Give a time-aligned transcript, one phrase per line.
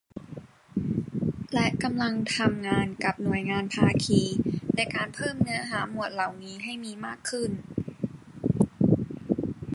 [1.53, 4.21] และกำลังทำงานกับหน่วยงานภาคี
[4.75, 7.51] ในการเพิ่มเนื้อหาหมวดเหล่านี้ให้มีมากขึ้น